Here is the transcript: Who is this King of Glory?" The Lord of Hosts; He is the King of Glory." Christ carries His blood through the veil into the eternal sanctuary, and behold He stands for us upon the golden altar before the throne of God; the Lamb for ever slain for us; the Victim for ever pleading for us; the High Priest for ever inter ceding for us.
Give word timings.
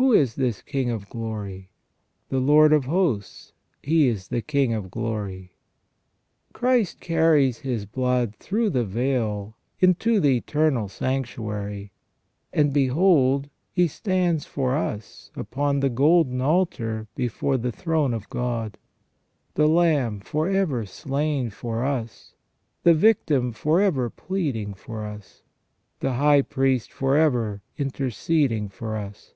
Who 0.00 0.14
is 0.14 0.36
this 0.36 0.62
King 0.62 0.88
of 0.88 1.10
Glory?" 1.10 1.68
The 2.30 2.40
Lord 2.40 2.72
of 2.72 2.86
Hosts; 2.86 3.52
He 3.82 4.08
is 4.08 4.28
the 4.28 4.40
King 4.40 4.72
of 4.72 4.90
Glory." 4.90 5.52
Christ 6.54 7.00
carries 7.00 7.58
His 7.58 7.84
blood 7.84 8.34
through 8.36 8.70
the 8.70 8.86
veil 8.86 9.58
into 9.78 10.18
the 10.18 10.38
eternal 10.38 10.88
sanctuary, 10.88 11.92
and 12.50 12.72
behold 12.72 13.50
He 13.72 13.86
stands 13.88 14.46
for 14.46 14.74
us 14.74 15.30
upon 15.36 15.80
the 15.80 15.90
golden 15.90 16.40
altar 16.40 17.06
before 17.14 17.58
the 17.58 17.70
throne 17.72 18.14
of 18.14 18.26
God; 18.30 18.78
the 19.52 19.68
Lamb 19.68 20.20
for 20.20 20.48
ever 20.48 20.86
slain 20.86 21.50
for 21.50 21.84
us; 21.84 22.32
the 22.84 22.94
Victim 22.94 23.52
for 23.52 23.82
ever 23.82 24.08
pleading 24.08 24.72
for 24.72 25.04
us; 25.04 25.42
the 25.98 26.14
High 26.14 26.40
Priest 26.40 26.90
for 26.90 27.18
ever 27.18 27.60
inter 27.76 28.08
ceding 28.08 28.70
for 28.70 28.96
us. 28.96 29.34